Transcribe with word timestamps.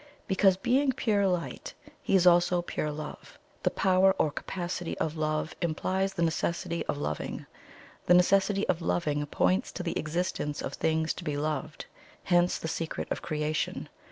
Because, 0.27 0.57
being 0.57 0.93
pure 0.93 1.27
Light, 1.27 1.75
He 2.01 2.15
is 2.15 2.25
also 2.25 2.63
pure 2.63 2.91
Love; 2.91 3.37
the 3.61 3.69
power 3.69 4.15
or 4.17 4.31
capacity 4.31 4.97
of 4.97 5.15
Love 5.15 5.53
implies 5.61 6.13
the 6.13 6.23
necessity 6.23 6.83
of 6.87 6.97
Loving; 6.97 7.45
the 8.07 8.15
necessity 8.15 8.67
of 8.67 8.81
loving 8.81 9.23
points 9.27 9.71
to 9.73 9.83
the 9.83 9.95
existence 9.99 10.63
of 10.63 10.73
things 10.73 11.13
to 11.13 11.23
be 11.23 11.37
loved 11.37 11.85
hence 12.23 12.57
the 12.57 12.67
secret 12.67 13.11
of 13.11 13.21
creation. 13.21 13.89